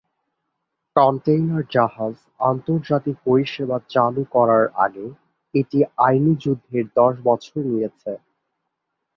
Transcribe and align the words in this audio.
Container 0.95 1.63
জাহাজ 1.71 2.15
আন্তর্জাতিক 2.43 3.15
পরিষেবা 3.25 3.77
চালুর 3.89 4.27
করার 4.35 4.65
আগে 4.85 5.05
এটি 5.53 5.77
আইনি 5.99 6.33
যুদ্ধের 6.43 6.85
দশ 6.97 7.13
বছর 7.27 7.59
নিয়েছে। 7.65 8.11